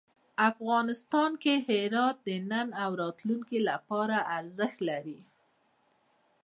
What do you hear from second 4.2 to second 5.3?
ارزښت لري.